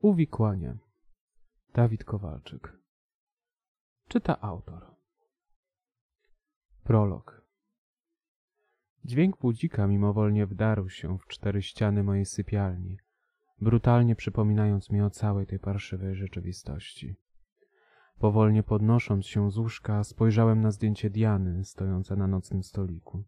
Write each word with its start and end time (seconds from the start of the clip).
Uwikłanie. 0.00 0.76
Dawid 1.74 2.04
Kowalczyk. 2.04 2.78
Czyta 4.08 4.40
autor. 4.40 4.94
Prolog. 6.84 7.42
Dźwięk 9.04 9.38
budzika 9.38 9.86
mimowolnie 9.86 10.46
wdarł 10.46 10.88
się 10.88 11.18
w 11.18 11.26
cztery 11.26 11.62
ściany 11.62 12.02
mojej 12.02 12.24
sypialni, 12.24 12.96
brutalnie 13.60 14.16
przypominając 14.16 14.90
mi 14.90 15.02
o 15.02 15.10
całej 15.10 15.46
tej 15.46 15.58
parszywej 15.58 16.14
rzeczywistości. 16.14 17.16
Powolnie 18.18 18.62
podnosząc 18.62 19.26
się 19.26 19.50
z 19.50 19.58
łóżka, 19.58 20.04
spojrzałem 20.04 20.60
na 20.60 20.70
zdjęcie 20.70 21.10
Diany 21.10 21.64
stojące 21.64 22.16
na 22.16 22.26
nocnym 22.26 22.62
stoliku. 22.62 23.24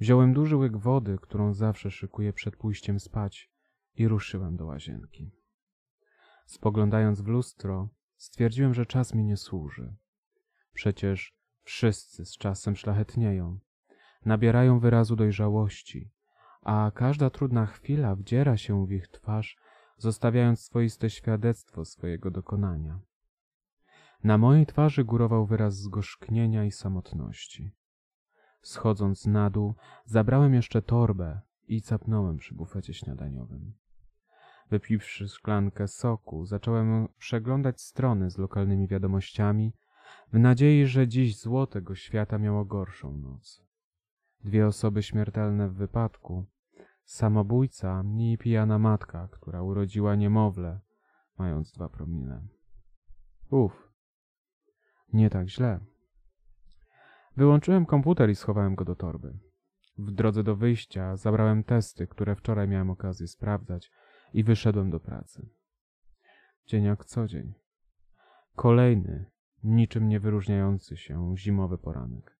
Wziąłem 0.00 0.32
duży 0.32 0.56
łyk 0.56 0.76
wody, 0.76 1.18
którą 1.22 1.54
zawsze 1.54 1.90
szykuję 1.90 2.32
przed 2.32 2.56
pójściem 2.56 3.00
spać 3.00 3.50
i 3.96 4.08
ruszyłem 4.08 4.56
do 4.56 4.66
łazienki. 4.66 5.41
Spoglądając 6.46 7.20
w 7.20 7.26
lustro, 7.26 7.88
stwierdziłem, 8.16 8.74
że 8.74 8.86
czas 8.86 9.14
mi 9.14 9.24
nie 9.24 9.36
służy. 9.36 9.94
Przecież 10.72 11.36
wszyscy 11.62 12.24
z 12.24 12.36
czasem 12.36 12.76
szlachetnieją, 12.76 13.58
nabierają 14.24 14.80
wyrazu 14.80 15.16
dojrzałości, 15.16 16.10
a 16.62 16.90
każda 16.94 17.30
trudna 17.30 17.66
chwila 17.66 18.16
wdziera 18.16 18.56
się 18.56 18.86
w 18.86 18.92
ich 18.92 19.08
twarz, 19.08 19.56
zostawiając 19.96 20.60
swoiste 20.60 21.10
świadectwo 21.10 21.84
swojego 21.84 22.30
dokonania. 22.30 23.00
Na 24.24 24.38
mojej 24.38 24.66
twarzy 24.66 25.04
górował 25.04 25.46
wyraz 25.46 25.76
zgorzknienia 25.76 26.64
i 26.64 26.72
samotności. 26.72 27.74
Schodząc 28.62 29.26
na 29.26 29.50
dół, 29.50 29.74
zabrałem 30.04 30.54
jeszcze 30.54 30.82
torbę 30.82 31.40
i 31.66 31.82
capnąłem 31.82 32.36
przy 32.36 32.54
bufecie 32.54 32.94
śniadaniowym. 32.94 33.74
Wypiwszy 34.72 35.28
szklankę 35.28 35.88
soku, 35.88 36.46
zacząłem 36.46 37.08
przeglądać 37.18 37.80
strony 37.80 38.30
z 38.30 38.38
lokalnymi 38.38 38.88
wiadomościami, 38.88 39.72
w 40.32 40.38
nadziei, 40.38 40.86
że 40.86 41.08
dziś 41.08 41.38
zło 41.40 41.66
tego 41.66 41.94
świata 41.94 42.38
miało 42.38 42.64
gorszą 42.64 43.16
noc. 43.18 43.62
Dwie 44.44 44.66
osoby 44.66 45.02
śmiertelne 45.02 45.68
w 45.68 45.74
wypadku, 45.74 46.46
samobójca 47.04 48.04
i 48.18 48.38
pijana 48.38 48.78
matka, 48.78 49.28
która 49.32 49.62
urodziła 49.62 50.14
niemowlę, 50.14 50.80
mając 51.38 51.72
dwa 51.72 51.88
promile. 51.88 52.46
Uf, 53.50 53.92
nie 55.12 55.30
tak 55.30 55.48
źle. 55.48 55.80
Wyłączyłem 57.36 57.86
komputer 57.86 58.30
i 58.30 58.34
schowałem 58.34 58.74
go 58.74 58.84
do 58.84 58.96
torby. 58.96 59.38
W 59.98 60.10
drodze 60.10 60.42
do 60.42 60.56
wyjścia 60.56 61.16
zabrałem 61.16 61.64
testy, 61.64 62.06
które 62.06 62.36
wczoraj 62.36 62.68
miałem 62.68 62.90
okazję 62.90 63.28
sprawdzać 63.28 63.90
i 64.32 64.44
wyszedłem 64.44 64.90
do 64.90 65.00
pracy. 65.00 65.48
Dzień 66.66 66.84
jak 66.84 67.04
co 67.04 67.26
dzień. 67.26 67.54
Kolejny, 68.56 69.30
niczym 69.62 70.08
nie 70.08 70.20
wyróżniający 70.20 70.96
się 70.96 71.34
zimowy 71.36 71.78
poranek. 71.78 72.38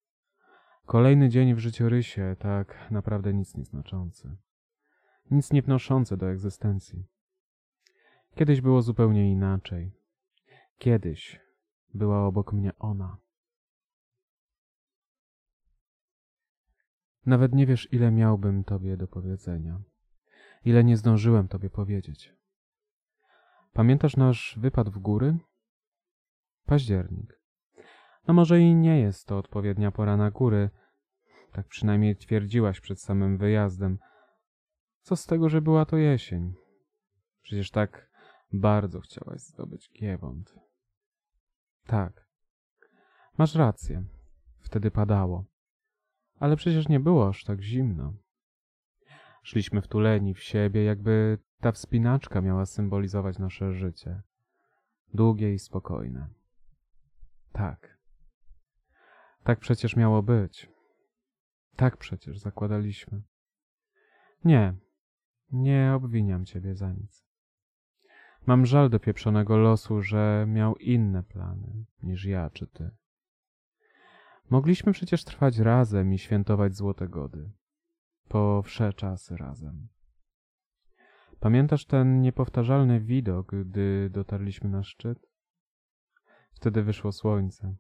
Kolejny 0.86 1.28
dzień 1.28 1.54
w 1.54 1.58
życiorysie, 1.58 2.36
tak 2.38 2.90
naprawdę 2.90 3.34
nic 3.34 3.56
nieznaczący. 3.56 4.36
Nic 5.30 5.52
nie 5.52 5.62
wnoszące 5.62 6.16
do 6.16 6.30
egzystencji. 6.30 7.06
Kiedyś 8.34 8.60
było 8.60 8.82
zupełnie 8.82 9.32
inaczej. 9.32 9.92
Kiedyś 10.78 11.40
była 11.94 12.26
obok 12.26 12.52
mnie 12.52 12.72
ona. 12.78 13.16
Nawet 17.26 17.54
nie 17.54 17.66
wiesz, 17.66 17.92
ile 17.92 18.10
miałbym 18.10 18.64
tobie 18.64 18.96
do 18.96 19.08
powiedzenia, 19.08 19.82
ile 20.64 20.84
nie 20.84 20.96
zdążyłem 20.96 21.48
tobie 21.48 21.70
powiedzieć. 21.70 22.34
Pamiętasz 23.72 24.16
nasz 24.16 24.58
wypad 24.60 24.88
w 24.88 24.98
góry? 24.98 25.38
Październik. 26.66 27.40
No 28.26 28.34
może 28.34 28.60
i 28.60 28.74
nie 28.74 29.00
jest 29.00 29.26
to 29.26 29.38
odpowiednia 29.38 29.90
pora 29.90 30.16
na 30.16 30.30
góry, 30.30 30.70
tak 31.52 31.66
przynajmniej 31.66 32.16
twierdziłaś 32.16 32.80
przed 32.80 33.00
samym 33.00 33.38
wyjazdem. 33.38 33.98
Co 35.00 35.16
z 35.16 35.26
tego, 35.26 35.48
że 35.48 35.62
była 35.62 35.84
to 35.84 35.96
jesień? 35.96 36.54
Przecież 37.42 37.70
tak 37.70 38.10
bardzo 38.52 39.00
chciałaś 39.00 39.40
zdobyć 39.40 39.90
Giewont. 40.00 40.54
Tak. 41.86 42.26
Masz 43.38 43.54
rację. 43.54 44.04
Wtedy 44.60 44.90
padało. 44.90 45.44
Ale 46.38 46.56
przecież 46.56 46.88
nie 46.88 47.00
było 47.00 47.28
aż 47.28 47.44
tak 47.44 47.62
zimno. 47.62 48.14
Szliśmy 49.42 49.82
wtuleni 49.82 50.34
w 50.34 50.42
siebie, 50.42 50.84
jakby 50.84 51.38
ta 51.60 51.72
wspinaczka 51.72 52.40
miała 52.40 52.66
symbolizować 52.66 53.38
nasze 53.38 53.72
życie. 53.72 54.22
Długie 55.14 55.54
i 55.54 55.58
spokojne. 55.58 56.28
Tak. 57.52 57.98
Tak 59.44 59.58
przecież 59.58 59.96
miało 59.96 60.22
być. 60.22 60.70
Tak 61.76 61.96
przecież 61.96 62.38
zakładaliśmy. 62.38 63.22
Nie, 64.44 64.74
nie 65.52 65.92
obwiniam 65.94 66.44
ciebie 66.44 66.74
za 66.74 66.92
nic. 66.92 67.26
Mam 68.46 68.66
żal 68.66 68.90
do 68.90 69.00
pieprzonego 69.00 69.56
losu, 69.56 70.02
że 70.02 70.44
miał 70.48 70.76
inne 70.76 71.22
plany 71.22 71.84
niż 72.02 72.24
ja 72.24 72.50
czy 72.50 72.66
ty. 72.66 72.90
Mogliśmy 74.50 74.92
przecież 74.92 75.24
trwać 75.24 75.58
razem 75.58 76.12
i 76.12 76.18
świętować 76.18 76.74
złote 76.74 77.08
gody. 77.08 77.50
Po 78.28 78.62
wsze 78.62 78.92
czasy 78.92 79.36
razem. 79.36 79.88
Pamiętasz 81.40 81.86
ten 81.86 82.20
niepowtarzalny 82.20 83.00
widok, 83.00 83.54
gdy 83.64 84.10
dotarliśmy 84.10 84.70
na 84.70 84.82
szczyt? 84.82 85.26
Wtedy 86.54 86.82
wyszło 86.82 87.12
słońce. 87.12 87.76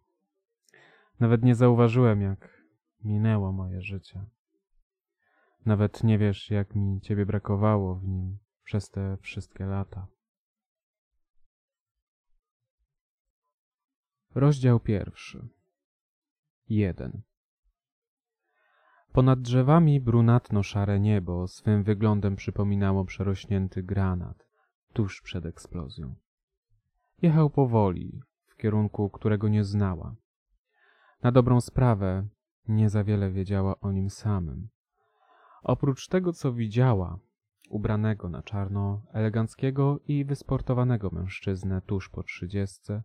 Nawet 1.20 1.42
nie 1.42 1.54
zauważyłem, 1.54 2.20
jak 2.20 2.62
minęło 3.04 3.52
moje 3.52 3.82
życie. 3.82 4.24
Nawet 5.64 6.04
nie 6.04 6.18
wiesz, 6.18 6.50
jak 6.50 6.74
mi 6.74 7.00
ciebie 7.00 7.26
brakowało 7.26 7.94
w 7.94 8.04
nim 8.04 8.38
przez 8.64 8.90
te 8.90 9.16
wszystkie 9.20 9.66
lata. 9.66 10.06
Rozdział 14.34 14.80
pierwszy. 14.80 15.48
Jeden. 16.68 17.22
Ponad 19.12 19.40
drzewami 19.40 20.00
brunatno-szare 20.00 21.00
niebo 21.00 21.48
swym 21.48 21.82
wyglądem 21.82 22.36
przypominało 22.36 23.04
przerośnięty 23.04 23.82
granat 23.82 24.46
tuż 24.92 25.22
przed 25.22 25.46
eksplozją. 25.46 26.14
Jechał 27.22 27.50
powoli, 27.50 28.20
w 28.46 28.56
kierunku, 28.56 29.10
którego 29.10 29.48
nie 29.48 29.64
znała. 29.64 30.14
Na 31.22 31.32
dobrą 31.32 31.60
sprawę 31.60 32.28
nie 32.68 32.90
za 32.90 33.04
wiele 33.04 33.30
wiedziała 33.30 33.80
o 33.80 33.92
nim 33.92 34.10
samym. 34.10 34.68
Oprócz 35.62 36.08
tego, 36.08 36.32
co 36.32 36.52
widziała, 36.52 37.18
ubranego 37.70 38.28
na 38.28 38.42
czarno, 38.42 39.02
eleganckiego 39.12 40.00
i 40.06 40.24
wysportowanego 40.24 41.10
mężczyznę 41.10 41.82
tuż 41.86 42.08
po 42.08 42.22
trzydziestce, 42.22 43.02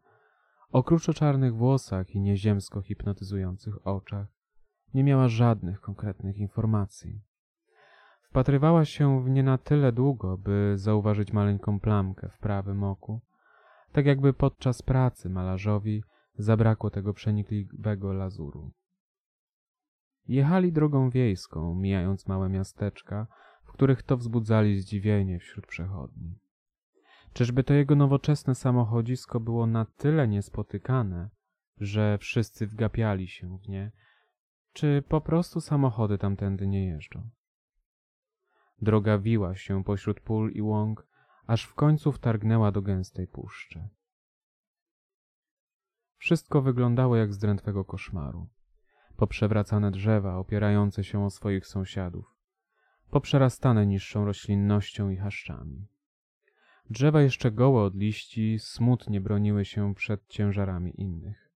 o 0.71 0.83
kruczo-czarnych 0.83 1.55
włosach 1.55 2.15
i 2.15 2.21
nieziemsko 2.21 2.81
hipnotyzujących 2.81 3.87
oczach 3.87 4.36
nie 4.93 5.03
miała 5.03 5.27
żadnych 5.27 5.81
konkretnych 5.81 6.37
informacji. 6.37 7.21
Wpatrywała 8.29 8.85
się 8.85 9.23
w 9.23 9.29
nie 9.29 9.43
na 9.43 9.57
tyle 9.57 9.91
długo, 9.91 10.37
by 10.37 10.73
zauważyć 10.75 11.33
maleńką 11.33 11.79
plamkę 11.79 12.29
w 12.29 12.37
prawym 12.37 12.83
oku, 12.83 13.21
tak 13.91 14.05
jakby 14.05 14.33
podczas 14.33 14.81
pracy 14.81 15.29
malarzowi 15.29 16.03
zabrakło 16.37 16.89
tego 16.89 17.13
przenikliwego 17.13 18.13
lazuru. 18.13 18.71
Jechali 20.27 20.71
drogą 20.71 21.09
wiejską, 21.09 21.75
mijając 21.75 22.27
małe 22.27 22.49
miasteczka, 22.49 23.27
w 23.63 23.71
których 23.71 24.03
to 24.03 24.17
wzbudzali 24.17 24.79
zdziwienie 24.79 25.39
wśród 25.39 25.67
przechodni. 25.67 26.39
Czyżby 27.33 27.63
to 27.63 27.73
jego 27.73 27.95
nowoczesne 27.95 28.55
samochodzisko 28.55 29.39
było 29.39 29.67
na 29.67 29.85
tyle 29.85 30.27
niespotykane, 30.27 31.29
że 31.77 32.17
wszyscy 32.17 32.67
wgapiali 32.67 33.27
się 33.27 33.57
w 33.57 33.69
nie, 33.69 33.91
czy 34.77 35.03
po 35.07 35.21
prostu 35.21 35.61
samochody 35.61 36.17
tamtędy 36.17 36.67
nie 36.67 36.87
jeżdżą? 36.87 37.29
Droga 38.81 39.17
wiła 39.17 39.55
się 39.55 39.83
pośród 39.83 40.19
pól 40.19 40.51
i 40.51 40.61
łąk, 40.61 41.07
aż 41.47 41.63
w 41.63 41.73
końcu 41.73 42.11
wtargnęła 42.11 42.71
do 42.71 42.81
gęstej 42.81 43.27
puszczy. 43.27 43.89
Wszystko 46.17 46.61
wyglądało 46.61 47.15
jak 47.15 47.33
z 47.33 47.37
drętwego 47.37 47.85
koszmaru. 47.85 48.49
Poprzewracane 49.15 49.91
drzewa 49.91 50.35
opierające 50.35 51.03
się 51.03 51.25
o 51.25 51.29
swoich 51.29 51.67
sąsiadów, 51.67 52.35
poprzerastane 53.09 53.85
niższą 53.85 54.25
roślinnością 54.25 55.09
i 55.09 55.17
chaszczami. 55.17 55.87
Drzewa 56.89 57.21
jeszcze 57.21 57.51
gołe 57.51 57.83
od 57.83 57.95
liści 57.95 58.59
smutnie 58.59 59.21
broniły 59.21 59.65
się 59.65 59.95
przed 59.95 60.27
ciężarami 60.27 61.01
innych. 61.01 61.47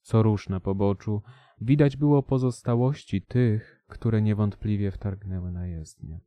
Co 0.00 0.22
róż 0.22 0.48
na 0.48 0.60
poboczu 0.60 1.22
widać 1.60 1.96
było 1.96 2.22
pozostałości 2.22 3.22
tych, 3.22 3.84
które 3.88 4.22
niewątpliwie 4.22 4.90
wtargnęły 4.90 5.52
na 5.52 5.66
jezdnię. 5.66 6.20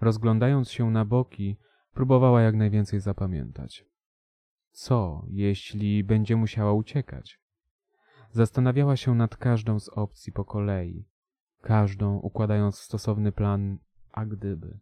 Rozglądając 0.00 0.70
się 0.70 0.90
na 0.90 1.04
boki, 1.04 1.56
Próbowała 1.94 2.42
jak 2.42 2.56
najwięcej 2.56 3.00
zapamiętać. 3.00 3.84
Co, 4.70 5.24
jeśli 5.28 6.04
będzie 6.04 6.36
musiała 6.36 6.72
uciekać? 6.72 7.40
Zastanawiała 8.32 8.96
się 8.96 9.14
nad 9.14 9.36
każdą 9.36 9.80
z 9.80 9.88
opcji 9.88 10.32
po 10.32 10.44
kolei, 10.44 11.08
każdą 11.60 12.16
układając 12.16 12.78
stosowny 12.78 13.32
plan, 13.32 13.78
a 14.12 14.26
gdyby. 14.26 14.78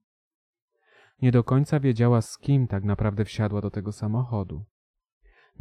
Nie 1.23 1.33
do 1.33 1.45
końca 1.45 1.81
wiedziała, 1.81 2.23
z 2.23 2.39
kim 2.39 2.67
tak 2.67 2.85
naprawdę 2.85 3.25
wsiadła 3.25 3.61
do 3.61 3.71
tego 3.71 3.93
samochodu. 3.93 4.65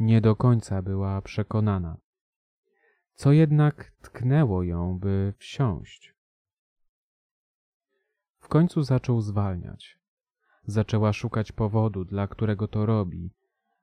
Nie 0.00 0.20
do 0.20 0.36
końca 0.36 0.82
była 0.82 1.22
przekonana. 1.22 1.96
Co 3.18 3.32
jednak 3.32 3.92
tknęło 4.00 4.62
ją, 4.62 4.98
by 4.98 5.34
wsiąść? 5.38 6.14
W 8.38 8.48
końcu 8.48 8.82
zaczął 8.82 9.20
zwalniać. 9.20 9.98
Zaczęła 10.64 11.12
szukać 11.12 11.52
powodu, 11.52 12.04
dla 12.04 12.28
którego 12.28 12.68
to 12.68 12.86
robi, 12.86 13.34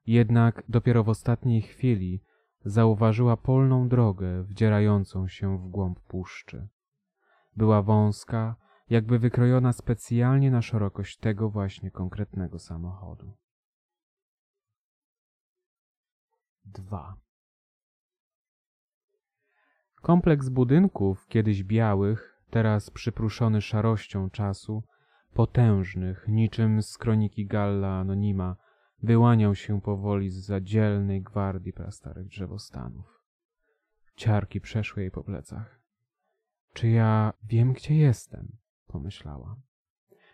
jednak 0.06 0.64
dopiero 0.70 1.04
w 1.04 1.10
ostatniej 1.10 1.62
chwili 1.62 2.24
zauważyła 2.66 3.38
polną 3.38 3.88
drogę 3.88 4.44
wdzierającą 4.44 5.28
się 5.28 5.58
w 5.58 5.70
głąb 5.70 6.00
puszczy. 6.00 6.68
Była 7.56 7.82
wąska, 7.82 8.56
jakby 8.90 9.20
wykrojona 9.20 9.74
specjalnie 9.74 10.52
na 10.52 10.62
szerokość 10.62 11.18
tego 11.18 11.50
właśnie 11.50 11.92
konkretnego 11.92 12.60
samochodu. 12.60 13.38
Dwa. 16.66 17.25
Kompleks 20.06 20.50
budynków, 20.50 21.28
kiedyś 21.28 21.64
białych, 21.64 22.42
teraz 22.50 22.90
przypruszony 22.90 23.62
szarością 23.62 24.30
czasu, 24.30 24.84
potężnych, 25.34 26.26
niczym 26.28 26.82
z 26.82 26.98
kroniki 26.98 27.46
Galla 27.46 28.00
Anonima, 28.00 28.56
wyłaniał 29.04 29.56
się 29.56 29.82
powoli 29.82 30.30
z 30.30 30.46
zadzielnej 30.46 31.22
gwardii 31.22 31.74
prastarych 31.74 32.28
drzewostanów. 32.28 33.22
Ciarki 34.16 34.62
przeszły 34.62 35.02
jej 35.02 35.12
po 35.12 35.24
plecach. 35.24 35.80
Czy 36.74 36.90
ja 36.90 37.34
wiem, 37.44 37.74
gdzie 37.74 37.96
jestem? 37.96 38.58
pomyślała. 38.88 39.56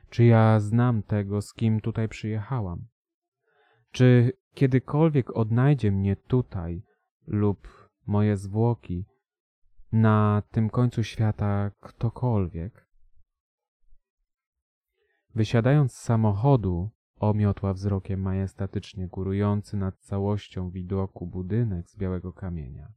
Czy 0.09 0.25
ja 0.25 0.59
znam 0.59 1.03
tego, 1.03 1.41
z 1.41 1.53
kim 1.53 1.81
tutaj 1.81 2.07
przyjechałam? 2.07 2.87
Czy 3.91 4.31
kiedykolwiek 4.53 5.37
odnajdzie 5.37 5.91
mnie 5.91 6.15
tutaj 6.15 6.83
lub 7.27 7.89
moje 8.05 8.37
zwłoki 8.37 9.05
na 9.91 10.43
tym 10.51 10.69
końcu 10.69 11.03
świata 11.03 11.71
ktokolwiek? 11.79 12.87
Wysiadając 15.35 15.93
z 15.93 16.01
samochodu, 16.01 16.89
omiotła 17.19 17.73
wzrokiem 17.73 18.21
majestatycznie 18.21 19.07
górujący 19.07 19.77
nad 19.77 19.97
całością 19.97 20.69
widoku 20.69 21.27
budynek 21.27 21.89
z 21.89 21.97
białego 21.97 22.33
kamienia. 22.33 22.91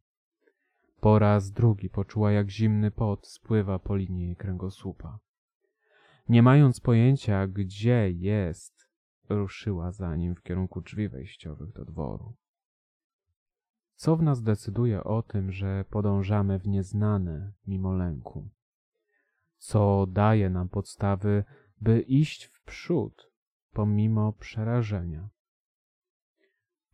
Po 1.01 1.19
raz 1.19 1.51
drugi 1.51 1.91
poczuła, 1.91 2.33
jak 2.33 2.51
zimny 2.51 2.91
pot 2.91 3.27
spływa 3.27 3.79
po 3.79 3.97
linii 3.97 4.27
jej 4.27 4.37
kręgosłupa. 4.37 5.19
Nie 6.29 6.43
mając 6.43 6.81
pojęcia, 6.81 7.47
gdzie 7.47 8.11
jest, 8.11 8.89
ruszyła 9.29 9.93
za 9.93 10.17
nim 10.17 10.35
w 10.35 10.43
kierunku 10.43 10.81
drzwi 10.81 11.09
wejściowych 11.09 11.73
do 11.73 11.85
dworu. 11.85 12.35
Co 13.95 14.17
w 14.17 14.23
nas 14.23 14.43
decyduje 14.43 15.05
o 15.05 15.23
tym, 15.23 15.53
że 15.53 15.85
podążamy 15.91 16.59
w 16.59 16.67
nieznane 16.67 17.53
mimo 17.67 17.93
lęku? 17.93 18.49
Co 19.57 20.07
daje 20.07 20.51
nam 20.51 20.69
podstawy, 20.69 21.45
by 21.81 22.01
iść 22.01 22.45
w 22.45 22.63
przód 22.63 23.31
pomimo 23.73 24.33
przerażenia? 24.33 25.29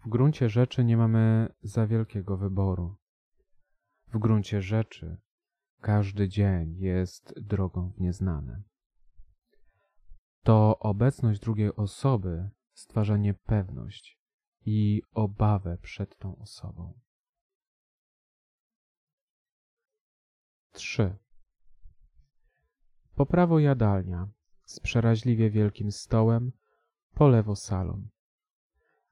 W 0.05 0.09
gruncie 0.09 0.49
rzeczy 0.49 0.85
nie 0.85 0.97
mamy 0.97 1.49
za 1.63 1.87
wielkiego 1.87 2.37
wyboru. 2.37 2.97
W 4.13 4.19
gruncie 4.19 4.63
rzeczy 4.63 5.17
każdy 5.81 6.29
dzień 6.29 6.77
jest 6.77 7.41
drogą 7.41 7.91
w 7.91 8.01
nieznane. 8.01 8.63
To 10.43 10.79
obecność 10.79 11.41
drugiej 11.41 11.77
osoby 11.77 12.51
stwarza 12.73 13.17
niepewność 13.17 14.20
i 14.67 15.03
obawę 15.13 15.79
przed 15.83 16.19
tą 16.19 16.37
osobą. 16.37 17.01
3. 20.73 21.17
Po 23.15 23.27
prawo 23.27 23.59
jadalnia 23.59 24.29
z 24.65 24.81
przeraźliwie 24.81 25.51
wielkim 25.51 25.93
stołem, 25.93 26.53
po 27.15 27.29
lewo 27.29 27.57
salon. 27.57 28.09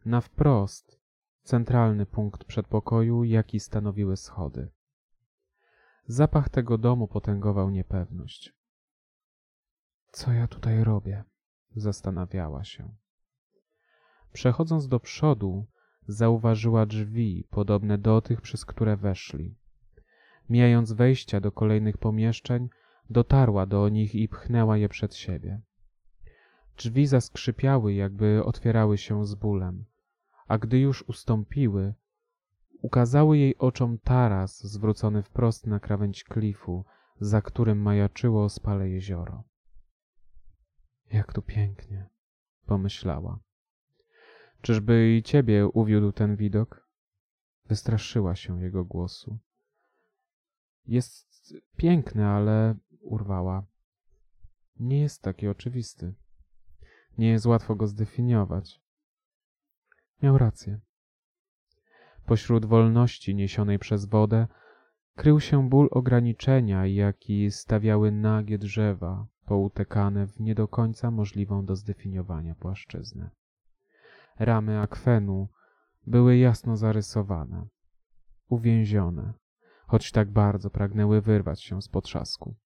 Na 0.05 0.21
wprost 0.21 1.01
centralny 1.43 2.07
punkt 2.07 2.45
przedpokoju, 2.45 3.25
jaki 3.25 3.61
stanowiły 3.61 4.17
schody. 4.17 4.71
Zapach 6.05 6.49
tego 6.49 6.79
domu 6.79 7.09
potęgował 7.09 7.71
niepewność. 7.71 8.55
Co 10.13 10.33
ja 10.33 10.49
tutaj 10.49 10.85
robię? 10.85 11.25
Zastanawiała 11.77 12.65
się. 12.65 12.95
Przechodząc 14.33 14.89
do 14.89 15.01
przodu, 15.01 15.67
zauważyła 16.09 16.87
drzwi 16.87 17.45
podobne 17.51 17.99
do 17.99 18.21
tych, 18.21 18.41
przez 18.41 18.65
które 18.65 18.97
weszli. 18.97 19.55
Mijając 20.51 20.93
wejścia 20.93 21.41
do 21.41 21.53
kolejnych 21.53 21.99
pomieszczeń, 21.99 22.69
dotarła 23.11 23.67
do 23.67 23.89
nich 23.89 24.15
i 24.15 24.29
pchnęła 24.29 24.77
je 24.77 24.89
przed 24.89 25.15
siebie. 25.15 25.61
Drzwi 26.77 27.07
zaskrzypiały, 27.07 27.95
jakby 27.95 28.45
otwierały 28.45 28.99
się 28.99 29.27
z 29.27 29.35
bólem, 29.35 29.85
a 30.49 30.59
gdy 30.59 30.79
już 30.79 31.03
ustąpiły, 31.03 31.95
ukazały 32.83 33.39
jej 33.39 33.59
oczom 33.59 33.99
taras 33.99 34.65
zwrócony 34.65 35.23
wprost 35.23 35.67
na 35.67 35.81
krawędź 35.81 36.25
klifu, 36.25 36.85
za 37.21 37.43
którym 37.43 37.83
majaczyło 37.83 38.49
spale 38.49 38.89
jezioro. 38.89 39.45
Jak 41.13 41.33
tu 41.33 41.43
pięknie, 41.43 42.09
pomyślała. 42.67 43.39
Czyżby 44.63 45.17
i 45.17 45.23
ciebie 45.23 45.67
uwiódł 45.67 46.13
ten 46.13 46.37
widok? 46.37 46.89
Wystraszyła 47.67 48.37
się 48.37 48.63
jego 48.63 48.85
głosu. 48.85 49.39
Jest 50.87 51.55
piękny, 51.77 52.27
ale 52.27 52.75
urwała. 53.01 53.67
Nie 54.81 55.01
jest 55.01 55.23
taki 55.23 55.49
oczywisty. 55.49 56.15
Nie 57.19 57.29
jest 57.29 57.47
łatwo 57.47 57.75
go 57.75 57.87
zdefiniować. 57.87 58.81
Miał 60.23 60.39
rację. 60.39 60.81
Pośród 62.27 62.67
wolności 62.67 63.35
niesionej 63.35 63.79
przez 63.79 64.05
wodę 64.05 64.47
krył 65.15 65.41
się 65.41 65.69
ból 65.69 65.89
ograniczenia, 65.91 66.87
jaki 66.87 67.51
stawiały 67.51 68.13
nagie 68.13 68.59
drzewa, 68.59 69.27
poutekane 69.45 70.27
w 70.27 70.41
nie 70.41 70.55
do 70.55 70.69
końca 70.69 71.11
możliwą 71.11 71.67
do 71.67 71.77
zdefiniowania 71.77 72.55
płaszczyznę. 72.55 73.31
Ramy 74.39 74.81
akwenu 74.81 75.49
były 76.07 76.37
jasno 76.37 76.77
zarysowane, 76.77 77.67
uwięzione, 78.49 79.33
choć 79.87 80.13
tak 80.13 80.31
bardzo 80.31 80.71
pragnęły 80.71 81.21
wyrwać 81.21 81.63
się 81.63 81.83
z 81.83 81.89
potrzasku. 81.89 82.57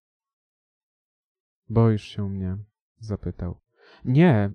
Boisz 1.69 2.03
się 2.03 2.29
mnie? 2.29 2.59
zapytał. 2.99 3.61
Nie! 4.05 4.51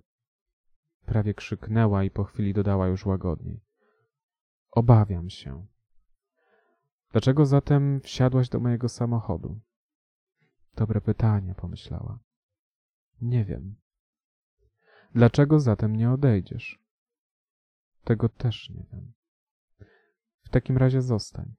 Prawie 1.06 1.34
krzyknęła 1.34 2.04
i 2.04 2.12
po 2.12 2.24
chwili 2.24 2.54
dodała 2.54 2.88
już 2.88 3.06
łagodniej. 3.06 3.62
Obawiam 4.72 5.30
się. 5.30 5.68
Dlaczego 7.12 7.46
zatem 7.46 8.00
wsiadłaś 8.02 8.50
do 8.50 8.60
mojego 8.60 8.90
samochodu? 8.90 9.60
Dobre 10.76 11.02
pytanie, 11.02 11.56
pomyślała. 11.56 12.20
Nie 13.22 13.46
wiem. 13.46 13.76
Dlaczego 15.16 15.60
zatem 15.60 15.96
nie 15.96 16.12
odejdziesz? 16.12 16.87
Tego 18.08 18.30
też 18.30 18.70
nie 18.70 18.86
wiem. 18.92 19.14
W 20.42 20.50
takim 20.50 20.78
razie 20.78 21.02
zostań. 21.02 21.56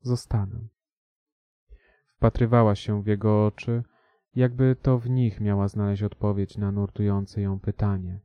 Zostanę. 0.00 0.68
Wpatrywała 2.16 2.74
się 2.74 3.02
w 3.02 3.06
jego 3.06 3.46
oczy, 3.46 3.82
jakby 4.34 4.76
to 4.82 4.98
w 4.98 5.10
nich 5.10 5.40
miała 5.40 5.68
znaleźć 5.68 6.02
odpowiedź 6.02 6.58
na 6.58 6.72
nurtujące 6.72 7.40
ją 7.40 7.60
pytanie. 7.60 8.20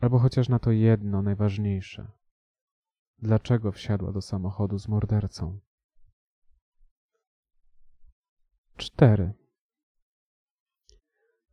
Albo 0.00 0.18
chociaż 0.18 0.48
na 0.48 0.58
to 0.58 0.70
jedno, 0.70 1.22
najważniejsze. 1.22 2.10
Dlaczego 3.18 3.72
wsiadła 3.72 4.12
do 4.12 4.20
samochodu 4.20 4.78
z 4.78 4.88
mordercą? 4.88 5.60
Cztery. 8.76 9.32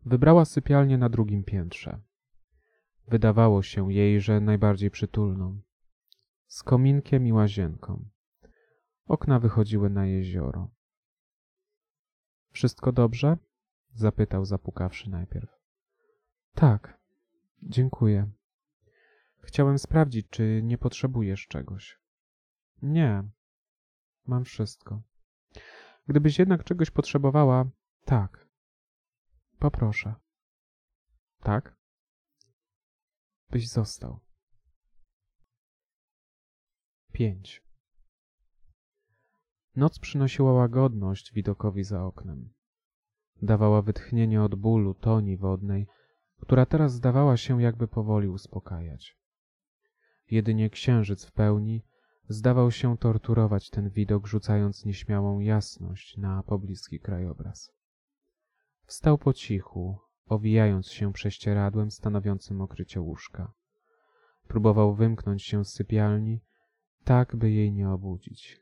Wybrała 0.06 0.46
sypialnię 0.46 0.98
na 0.98 1.10
drugim 1.10 1.44
piętrze. 1.44 2.02
Wydawało 3.08 3.64
się 3.64 3.94
jej, 3.94 4.22
że 4.22 4.40
najbardziej 4.40 4.92
przytulną. 4.92 5.62
Z 6.48 6.64
kominkiem 6.64 7.28
i 7.28 7.34
łazienką. 7.34 8.06
Okna 9.06 9.40
wychodziły 9.40 9.90
na 9.90 10.06
jezioro. 10.06 10.70
Wszystko 12.52 12.92
dobrze? 12.92 13.38
zapytał, 13.94 14.46
zapukawszy 14.46 15.10
najpierw. 15.10 15.60
Tak, 16.54 17.00
dziękuję. 17.64 18.32
Chciałem 19.40 19.80
sprawdzić, 19.80 20.28
czy 20.30 20.62
nie 20.64 20.78
potrzebujesz 20.78 21.48
czegoś. 21.48 22.00
Nie, 22.82 23.24
mam 24.26 24.46
wszystko. 24.46 25.02
Gdybyś 26.08 26.40
jednak 26.40 26.64
czegoś 26.64 26.92
potrzebowała, 26.92 27.66
tak. 28.06 28.48
Poproszę. 29.60 30.16
Tak? 31.40 31.81
Byś 33.52 33.70
został. 33.70 34.20
5. 37.12 37.64
Noc 39.76 40.00
przynosiła 40.00 40.54
łagodność 40.54 41.34
widokowi 41.34 41.84
za 41.84 42.06
oknem. 42.06 42.54
Dawała 43.42 43.82
wytchnienie 43.82 44.44
od 44.44 44.56
bólu 44.56 44.94
toni 44.94 45.38
wodnej, 45.38 45.88
która 46.40 46.66
teraz 46.66 46.94
zdawała 46.94 47.38
się 47.38 47.62
jakby 47.62 47.88
powoli 47.88 48.28
uspokajać. 48.28 49.18
Jedynie 50.30 50.70
księżyc 50.70 51.26
w 51.26 51.32
pełni 51.32 51.86
zdawał 52.30 52.72
się 52.72 52.98
torturować 52.98 53.70
ten 53.70 53.90
widok, 53.90 54.28
rzucając 54.28 54.86
nieśmiałą 54.86 55.40
jasność 55.40 56.18
na 56.18 56.44
pobliski 56.44 57.00
krajobraz. 57.00 57.72
Wstał 58.86 59.18
po 59.18 59.34
cichu, 59.34 60.11
owijając 60.32 60.88
się 60.88 61.14
prześcieradłem 61.14 61.92
stanowiącym 61.92 62.62
okrycie 62.62 63.02
łóżka. 63.02 63.54
Próbował 64.48 64.96
wymknąć 64.96 65.44
się 65.44 65.66
z 65.66 65.74
sypialni, 65.74 66.42
tak 67.04 67.36
by 67.36 67.52
jej 67.52 67.74
nie 67.74 67.90
obudzić. 67.90 68.62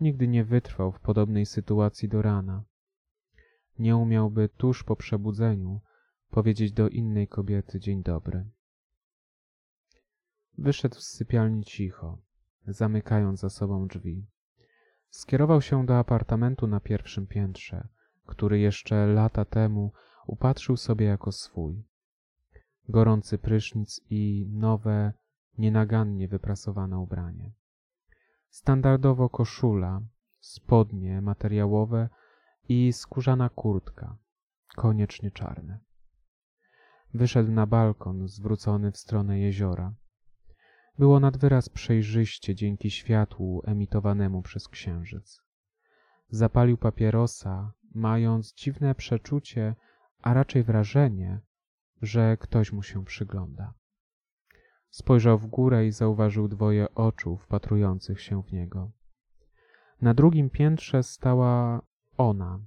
Nigdy 0.00 0.28
nie 0.28 0.44
wytrwał 0.44 0.92
w 0.92 1.00
podobnej 1.00 1.46
sytuacji 1.46 2.08
do 2.08 2.22
rana. 2.22 2.64
Nie 3.78 3.96
umiałby 3.96 4.48
tuż 4.48 4.84
po 4.84 4.96
przebudzeniu 4.96 5.80
powiedzieć 6.30 6.72
do 6.72 6.88
innej 6.88 7.28
kobiety 7.28 7.80
dzień 7.80 8.02
dobry. 8.02 8.50
Wyszedł 10.58 10.96
z 10.96 11.08
sypialni 11.08 11.64
cicho, 11.64 12.18
zamykając 12.66 13.40
za 13.40 13.50
sobą 13.50 13.86
drzwi. 13.86 14.26
Skierował 15.10 15.62
się 15.62 15.86
do 15.86 15.98
apartamentu 15.98 16.66
na 16.66 16.80
pierwszym 16.80 17.26
piętrze, 17.26 17.88
który 18.26 18.58
jeszcze 18.58 19.06
lata 19.06 19.44
temu 19.44 19.92
upatrzył 20.26 20.76
sobie 20.76 21.06
jako 21.06 21.32
swój. 21.32 21.84
Gorący 22.88 23.38
prysznic 23.38 24.00
i 24.10 24.46
nowe, 24.50 25.12
nienagannie 25.58 26.28
wyprasowane 26.28 26.98
ubranie. 26.98 27.52
Standardowo 28.50 29.28
koszula, 29.28 30.00
spodnie 30.40 31.20
materiałowe 31.20 32.08
i 32.68 32.92
skórzana 32.92 33.48
kurtka, 33.48 34.16
koniecznie 34.76 35.30
czarne. 35.30 35.78
Wyszedł 37.14 37.52
na 37.52 37.66
balkon 37.66 38.28
zwrócony 38.28 38.92
w 38.92 38.96
stronę 38.96 39.38
jeziora. 39.38 39.94
Było 40.98 41.20
nad 41.20 41.36
wyraz 41.36 41.68
przejrzyście 41.68 42.54
dzięki 42.54 42.90
światłu 42.90 43.62
emitowanemu 43.64 44.42
przez 44.42 44.68
księżyc. 44.68 45.42
Zapalił 46.28 46.78
papierosa, 46.78 47.72
mając 47.94 48.54
dziwne 48.54 48.94
przeczucie, 48.94 49.74
a 50.22 50.34
raczej 50.34 50.62
wrażenie, 50.62 51.40
że 52.02 52.36
ktoś 52.36 52.72
mu 52.72 52.82
się 52.82 53.04
przygląda. 53.04 53.74
Spojrzał 54.90 55.38
w 55.38 55.46
górę 55.46 55.86
i 55.86 55.92
zauważył 55.92 56.48
dwoje 56.48 56.94
oczu 56.94 57.36
wpatrujących 57.36 58.20
się 58.20 58.42
w 58.42 58.52
niego. 58.52 58.90
Na 60.00 60.14
drugim 60.14 60.50
piętrze 60.50 61.02
stała 61.02 61.82
ona, 62.16 62.60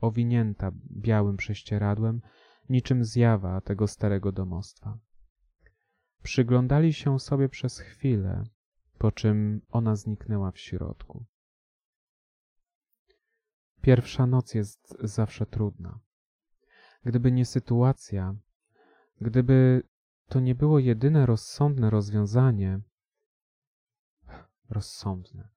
owinięta 0.00 0.70
białym 0.90 1.36
prześcieradłem, 1.36 2.20
niczym 2.68 3.04
zjawa 3.04 3.60
tego 3.60 3.88
starego 3.88 4.32
domostwa. 4.32 4.98
Przyglądali 6.22 6.92
się 6.92 7.20
sobie 7.20 7.48
przez 7.48 7.78
chwilę, 7.78 8.44
po 8.98 9.12
czym 9.12 9.60
ona 9.68 9.96
zniknęła 9.96 10.50
w 10.50 10.58
środku. 10.58 11.24
Pierwsza 13.82 14.26
noc 14.26 14.54
jest 14.54 14.96
zawsze 15.00 15.46
trudna. 15.46 16.00
Gdyby 17.04 17.32
nie 17.32 17.44
sytuacja, 17.44 18.34
gdyby 19.20 19.82
to 20.28 20.40
nie 20.40 20.54
było 20.54 20.78
jedyne 20.78 21.26
rozsądne 21.26 21.90
rozwiązanie, 21.90 22.80
rozsądne, 24.70 25.48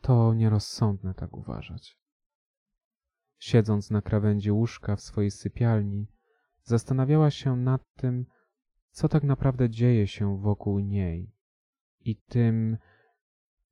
to 0.00 0.34
nierozsądne 0.34 1.14
tak 1.14 1.36
uważać. 1.36 1.98
Siedząc 3.38 3.90
na 3.90 4.02
krawędzi 4.02 4.50
łóżka 4.50 4.96
w 4.96 5.00
swojej 5.00 5.30
sypialni, 5.30 6.06
zastanawiała 6.62 7.30
się 7.30 7.56
nad 7.56 7.94
tym, 7.94 8.26
co 8.90 9.08
tak 9.08 9.22
naprawdę 9.22 9.70
dzieje 9.70 10.06
się 10.06 10.38
wokół 10.40 10.78
niej 10.78 11.32
i 12.00 12.16
tym, 12.16 12.78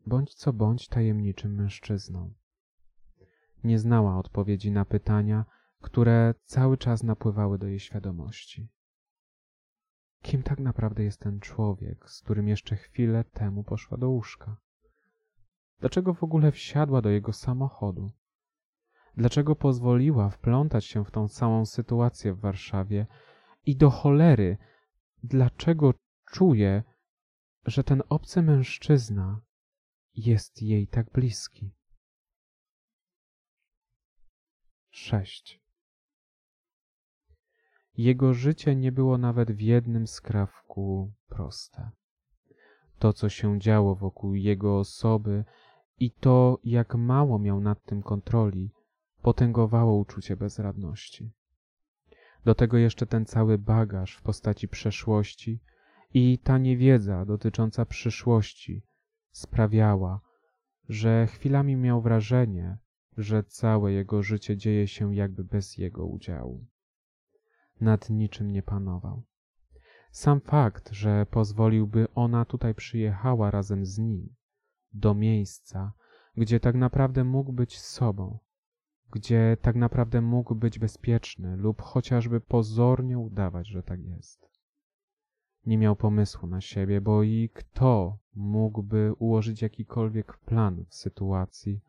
bądź 0.07 0.35
co 0.35 0.53
bądź 0.53 0.89
tajemniczym 0.89 1.55
mężczyzną. 1.55 2.35
Nie 3.65 3.79
znała 3.79 4.19
odpowiedzi 4.19 4.73
na 4.73 4.85
pytania, 4.85 5.45
które 5.80 6.34
cały 6.44 6.78
czas 6.78 7.02
napływały 7.02 7.58
do 7.58 7.66
jej 7.66 7.80
świadomości. 7.80 8.68
Kim 10.22 10.42
tak 10.42 10.58
naprawdę 10.58 11.04
jest 11.04 11.20
ten 11.20 11.40
człowiek, 11.40 12.10
z 12.10 12.22
którym 12.22 12.49
jeszcze 12.49 12.76
chwilę 12.76 13.25
temu 13.25 13.64
poszła 13.64 13.99
do 13.99 14.10
łóżka? 14.10 14.56
Dlaczego 15.80 16.14
w 16.14 16.25
ogóle 16.25 16.52
wsiadła 16.52 17.02
do 17.02 17.10
jego 17.10 17.32
samochodu? 17.32 18.10
Dlaczego 19.16 19.56
pozwoliła 19.56 20.30
wplątać 20.30 20.84
się 20.84 21.04
w 21.04 21.10
tą 21.10 21.28
samą 21.28 21.66
sytuację 21.66 22.34
w 22.34 22.40
Warszawie? 22.40 23.06
I 23.66 23.76
do 23.76 23.90
cholery, 23.90 24.58
dlaczego 25.22 25.94
czuje, 26.30 26.82
że 27.66 27.84
ten 27.84 28.02
obcy 28.08 28.42
mężczyzna 28.42 29.40
jest 30.14 30.62
jej 30.62 30.88
tak 30.88 31.10
bliski? 31.12 31.75
Sześć. 34.90 35.60
Jego 37.97 38.35
życie 38.35 38.76
nie 38.76 38.92
było 38.92 39.18
nawet 39.18 39.52
w 39.52 39.61
jednym 39.61 40.06
skrawku 40.06 41.12
proste. 41.28 41.90
To, 42.99 43.12
co 43.12 43.28
się 43.28 43.59
działo 43.59 43.94
wokół 43.94 44.35
jego 44.35 44.78
osoby 44.78 45.44
i 45.99 46.11
to, 46.11 46.59
jak 46.64 46.94
mało 46.94 47.38
miał 47.38 47.61
nad 47.61 47.85
tym 47.85 48.02
kontroli, 48.02 48.70
potęgowało 49.23 49.99
uczucie 49.99 50.37
bezradności. 50.37 51.32
Do 52.44 52.54
tego 52.54 52.76
jeszcze 52.76 53.06
ten 53.06 53.26
cały 53.26 53.59
bagaż 53.59 54.16
w 54.16 54.23
postaci 54.23 54.68
przeszłości 54.68 55.61
i 56.14 56.38
ta 56.38 56.59
niewiedza 56.59 57.25
dotycząca 57.25 57.87
przyszłości 57.87 58.82
sprawiała, 59.32 60.20
że 60.88 61.26
chwilami 61.26 61.76
miał 61.76 62.02
wrażenie, 62.02 62.78
że 63.16 63.42
całe 63.44 63.92
jego 63.92 64.23
życie 64.23 64.56
dzieje 64.56 64.88
się 64.88 65.14
jakby 65.14 65.44
bez 65.44 65.78
jego 65.78 66.06
udziału. 66.06 66.66
Nad 67.80 68.10
niczym 68.10 68.50
nie 68.50 68.62
panował. 68.62 69.22
Sam 70.12 70.40
fakt, 70.40 70.90
że 70.92 71.26
pozwoliłby 71.26 72.06
ona 72.14 72.44
tutaj 72.44 72.75
przyjechała 72.75 73.50
razem 73.50 73.87
z 73.87 73.99
nim, 73.99 74.34
do 74.92 75.14
miejsca, 75.14 75.92
gdzie 76.37 76.60
tak 76.60 76.75
naprawdę 76.75 77.25
mógł 77.25 77.52
być 77.52 77.80
sobą, 77.80 78.38
gdzie 79.12 79.56
tak 79.62 79.76
naprawdę 79.76 80.20
mógł 80.20 80.54
być 80.54 80.78
bezpieczny 80.78 81.56
lub 81.56 81.82
chociażby 81.82 82.40
pozornie 82.40 83.18
udawać, 83.18 83.68
że 83.68 83.82
tak 83.82 84.00
jest. 84.00 84.50
Nie 85.66 85.78
miał 85.78 85.96
pomysłu 85.96 86.49
na 86.49 86.60
siebie, 86.60 87.00
bo 87.00 87.22
i 87.22 87.50
kto 87.54 88.18
mógłby 88.34 89.12
ułożyć 89.18 89.62
jakikolwiek 89.62 90.38
plan 90.38 90.84
w 90.88 90.94
sytuacji, 90.94 91.80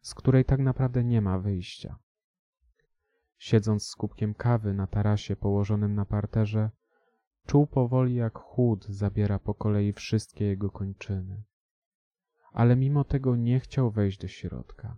z 0.00 0.14
której 0.14 0.44
tak 0.44 0.60
naprawdę 0.60 1.04
nie 1.04 1.20
ma 1.22 1.38
wyjścia. 1.38 1.98
Siedząc 3.40 3.86
z 3.86 3.96
kubkiem 3.96 4.34
kawy 4.34 4.74
na 4.74 4.86
tarasie 4.86 5.36
położonym 5.36 5.94
na 5.94 6.04
parterze, 6.04 6.70
czuł 7.46 7.66
powoli 7.66 8.14
jak 8.14 8.38
chłód 8.38 8.86
zabiera 8.86 9.38
po 9.38 9.54
kolei 9.54 9.92
wszystkie 9.92 10.44
jego 10.44 10.70
kończyny. 10.70 11.42
Ale 12.52 12.76
mimo 12.76 13.04
tego 13.04 13.36
nie 13.36 13.60
chciał 13.60 13.90
wejść 13.90 14.18
do 14.18 14.28
środka. 14.28 14.96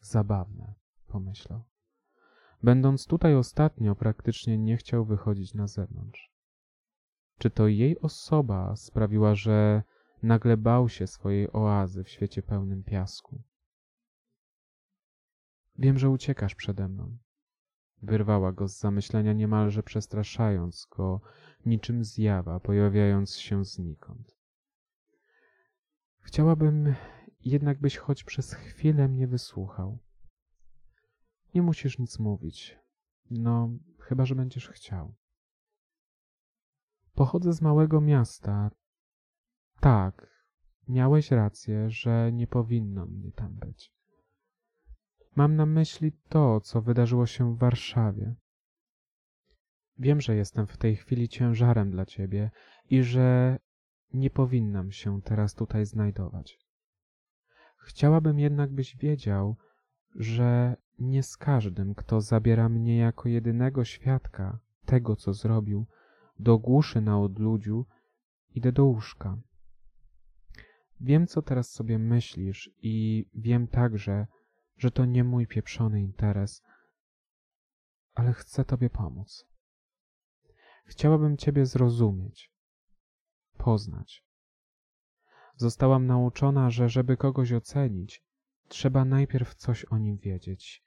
Zabawne, 0.00 0.74
pomyślał. 1.06 1.64
Będąc 2.62 3.06
tutaj 3.06 3.34
ostatnio, 3.34 3.94
praktycznie 3.94 4.58
nie 4.58 4.76
chciał 4.76 5.04
wychodzić 5.04 5.54
na 5.54 5.66
zewnątrz. 5.66 6.32
Czy 7.38 7.50
to 7.50 7.68
jej 7.68 8.00
osoba 8.00 8.76
sprawiła, 8.76 9.34
że 9.34 9.82
nagle 10.22 10.56
bał 10.56 10.88
się 10.88 11.06
swojej 11.06 11.52
oazy 11.52 12.04
w 12.04 12.08
świecie 12.08 12.42
pełnym 12.42 12.84
piasku? 12.84 13.42
Wiem, 15.78 15.98
że 15.98 16.10
uciekasz 16.10 16.54
przede 16.54 16.88
mną. 16.88 17.18
Wyrwała 18.02 18.52
go 18.52 18.68
z 18.68 18.78
zamyślenia 18.78 19.32
niemalże 19.32 19.82
przestraszając 19.82 20.86
go, 20.90 21.20
niczym 21.66 22.04
zjawa 22.04 22.60
pojawiając 22.60 23.36
się 23.36 23.64
znikąd. 23.64 24.36
Chciałabym 26.20 26.94
jednak 27.44 27.80
byś 27.80 27.96
choć 27.96 28.24
przez 28.24 28.54
chwilę 28.54 29.08
mnie 29.08 29.26
wysłuchał. 29.26 29.98
Nie 31.54 31.62
musisz 31.62 31.98
nic 31.98 32.18
mówić. 32.18 32.78
No, 33.30 33.70
chyba, 33.98 34.26
że 34.26 34.34
będziesz 34.34 34.68
chciał. 34.68 35.14
Pochodzę 37.14 37.52
z 37.52 37.62
małego 37.62 38.00
miasta. 38.00 38.70
Tak, 39.80 40.44
miałeś 40.88 41.30
rację, 41.30 41.90
że 41.90 42.32
nie 42.32 42.46
powinno 42.46 43.06
mnie 43.06 43.32
tam 43.32 43.54
być. 43.54 43.97
Mam 45.38 45.56
na 45.56 45.66
myśli 45.66 46.12
to, 46.28 46.60
co 46.60 46.82
wydarzyło 46.82 47.26
się 47.26 47.54
w 47.54 47.58
Warszawie. 47.58 48.34
Wiem, 49.98 50.20
że 50.20 50.36
jestem 50.36 50.66
w 50.66 50.76
tej 50.76 50.96
chwili 50.96 51.28
ciężarem 51.28 51.90
dla 51.90 52.06
ciebie 52.06 52.50
i 52.90 53.02
że 53.02 53.58
nie 54.12 54.30
powinnam 54.30 54.92
się 54.92 55.22
teraz 55.22 55.54
tutaj 55.54 55.86
znajdować. 55.86 56.58
Chciałabym 57.86 58.38
jednak, 58.38 58.72
byś 58.72 58.96
wiedział, 58.96 59.56
że 60.14 60.76
nie 60.98 61.22
z 61.22 61.36
każdym, 61.36 61.94
kto 61.94 62.20
zabiera 62.20 62.68
mnie 62.68 62.96
jako 62.96 63.28
jedynego 63.28 63.84
świadka 63.84 64.58
tego, 64.84 65.16
co 65.16 65.32
zrobił, 65.32 65.86
do 66.38 66.58
głuszy 66.58 67.00
na 67.00 67.20
odludziu, 67.20 67.86
idę 68.54 68.72
do 68.72 68.84
łóżka. 68.84 69.38
Wiem, 71.00 71.26
co 71.26 71.42
teraz 71.42 71.70
sobie 71.70 71.98
myślisz 71.98 72.70
i 72.82 73.26
wiem 73.34 73.66
także, 73.66 74.26
że 74.78 74.90
to 74.90 75.04
nie 75.04 75.24
mój 75.24 75.46
pieprzony 75.46 76.02
interes, 76.02 76.62
ale 78.14 78.32
chcę 78.32 78.64
Tobie 78.64 78.90
pomóc. 78.90 79.46
Chciałabym 80.84 81.36
Ciebie 81.36 81.66
zrozumieć, 81.66 82.52
poznać. 83.56 84.24
Zostałam 85.56 86.06
nauczona, 86.06 86.70
że 86.70 86.88
żeby 86.88 87.16
kogoś 87.16 87.52
ocenić, 87.52 88.24
trzeba 88.68 89.04
najpierw 89.04 89.54
coś 89.54 89.84
o 89.84 89.98
nim 89.98 90.16
wiedzieć. 90.16 90.84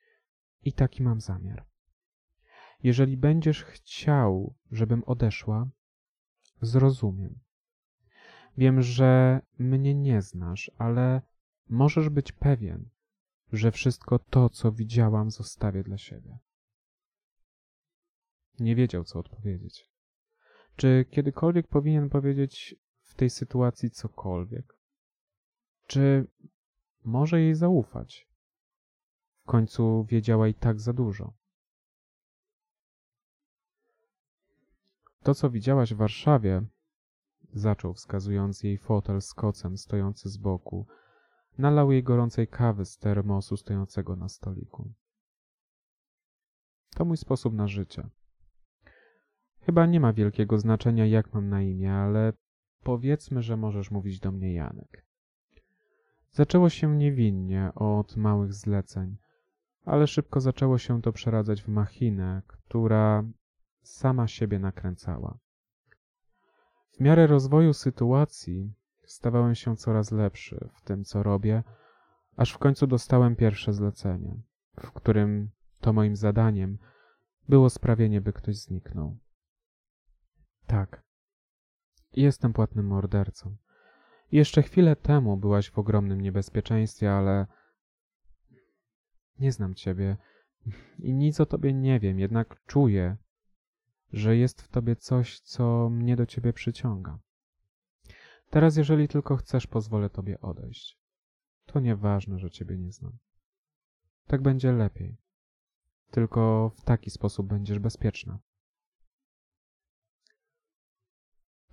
I 0.63 0.73
taki 0.73 1.03
mam 1.03 1.21
zamiar. 1.21 1.65
Jeżeli 2.83 3.17
będziesz 3.17 3.63
chciał, 3.63 4.55
żebym 4.71 5.03
odeszła, 5.03 5.69
zrozumiem. 6.61 7.39
Wiem, 8.57 8.81
że 8.81 9.41
mnie 9.59 9.95
nie 9.95 10.21
znasz, 10.21 10.71
ale 10.77 11.21
możesz 11.69 12.09
być 12.09 12.31
pewien, 12.31 12.89
że 13.51 13.71
wszystko 13.71 14.19
to, 14.19 14.49
co 14.49 14.71
widziałam, 14.71 15.31
zostawię 15.31 15.83
dla 15.83 15.97
siebie. 15.97 16.37
Nie 18.59 18.75
wiedział, 18.75 19.03
co 19.03 19.19
odpowiedzieć. 19.19 19.89
Czy 20.75 21.05
kiedykolwiek 21.09 21.67
powinien 21.67 22.09
powiedzieć 22.09 22.75
w 23.01 23.15
tej 23.15 23.29
sytuacji 23.29 23.91
cokolwiek? 23.91 24.77
Czy 25.87 26.27
może 27.03 27.41
jej 27.41 27.55
zaufać? 27.55 28.27
W 29.43 29.45
końcu 29.45 30.05
wiedziała 30.09 30.47
i 30.47 30.53
tak 30.53 30.79
za 30.79 30.93
dużo. 30.93 31.33
To, 35.23 35.35
co 35.35 35.49
widziałaś 35.49 35.93
w 35.93 35.97
Warszawie, 35.97 36.65
zaczął 37.53 37.93
wskazując 37.93 38.63
jej 38.63 38.77
fotel 38.77 39.21
z 39.21 39.33
kocem 39.33 39.77
stojący 39.77 40.29
z 40.29 40.37
boku, 40.37 40.87
nalał 41.57 41.91
jej 41.91 42.03
gorącej 42.03 42.47
kawy 42.47 42.85
z 42.85 42.97
termosu 42.97 43.57
stojącego 43.57 44.15
na 44.15 44.29
stoliku. 44.29 44.91
To 46.95 47.05
mój 47.05 47.17
sposób 47.17 47.53
na 47.53 47.67
życie. 47.67 48.09
Chyba 49.59 49.85
nie 49.85 49.99
ma 49.99 50.13
wielkiego 50.13 50.57
znaczenia, 50.57 51.05
jak 51.05 51.33
mam 51.33 51.49
na 51.49 51.61
imię, 51.61 51.93
ale 51.93 52.33
powiedzmy, 52.83 53.41
że 53.41 53.57
możesz 53.57 53.91
mówić 53.91 54.19
do 54.19 54.31
mnie 54.31 54.53
Janek. 54.53 55.05
Zaczęło 56.31 56.69
się 56.69 56.97
niewinnie 56.97 57.71
od 57.75 58.17
małych 58.17 58.53
zleceń, 58.53 59.17
ale 59.85 60.07
szybko 60.07 60.39
zaczęło 60.41 60.77
się 60.77 61.01
to 61.01 61.11
przeradzać 61.11 61.61
w 61.61 61.67
machinę, 61.67 62.41
która 62.47 63.23
sama 63.81 64.27
siebie 64.27 64.59
nakręcała. 64.59 65.37
W 66.91 66.99
miarę 66.99 67.27
rozwoju 67.27 67.73
sytuacji 67.73 68.73
stawałem 69.11 69.55
się 69.55 69.77
coraz 69.77 70.11
lepszy 70.11 70.69
w 70.73 70.81
tym, 70.81 71.03
co 71.03 71.23
robię, 71.23 71.63
aż 72.37 72.53
w 72.53 72.57
końcu 72.57 72.87
dostałem 72.87 73.35
pierwsze 73.35 73.73
zlecenie, 73.73 74.41
w 74.79 74.91
którym 74.91 75.49
to 75.81 75.93
moim 75.93 76.15
zadaniem 76.15 76.77
było 77.49 77.69
sprawienie, 77.69 78.21
by 78.21 78.33
ktoś 78.33 78.57
zniknął. 78.57 79.17
Tak, 80.67 81.03
jestem 82.13 82.53
płatnym 82.53 82.87
mordercą. 82.87 83.55
Jeszcze 84.31 84.63
chwilę 84.63 84.95
temu 84.95 85.37
byłaś 85.37 85.71
w 85.71 85.79
ogromnym 85.79 86.21
niebezpieczeństwie, 86.21 87.13
ale 87.13 87.47
nie 89.39 89.51
znam 89.51 89.75
ciebie 89.75 90.17
i 90.99 91.13
nic 91.13 91.39
o 91.39 91.45
tobie 91.45 91.73
nie 91.73 91.99
wiem, 91.99 92.19
jednak 92.19 92.65
czuję, 92.65 93.17
że 94.13 94.37
jest 94.37 94.61
w 94.61 94.67
tobie 94.67 94.95
coś, 94.95 95.39
co 95.39 95.89
mnie 95.89 96.15
do 96.15 96.25
ciebie 96.25 96.53
przyciąga. 96.53 97.19
Teraz, 98.51 98.77
jeżeli 98.77 99.07
tylko 99.07 99.37
chcesz, 99.37 99.67
pozwolę 99.67 100.09
tobie 100.09 100.41
odejść. 100.41 100.99
To 101.65 101.79
nieważne, 101.79 102.39
że 102.39 102.51
ciebie 102.51 102.77
nie 102.77 102.91
znam. 102.91 103.17
Tak 104.27 104.41
będzie 104.41 104.71
lepiej. 104.71 105.17
Tylko 106.11 106.71
w 106.75 106.81
taki 106.81 107.09
sposób 107.09 107.47
będziesz 107.47 107.79
bezpieczna. 107.79 108.39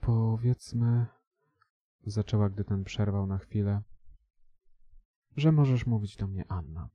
Powiedzmy, 0.00 1.06
zaczęła, 2.06 2.48
gdy 2.48 2.64
ten 2.64 2.84
przerwał 2.84 3.26
na 3.26 3.38
chwilę, 3.38 3.82
że 5.36 5.52
możesz 5.52 5.86
mówić 5.86 6.16
do 6.16 6.26
mnie 6.26 6.44
Anna. 6.48 6.88